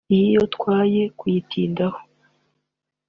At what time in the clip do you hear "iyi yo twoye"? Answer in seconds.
0.13-1.01